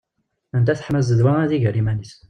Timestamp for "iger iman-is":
1.57-2.13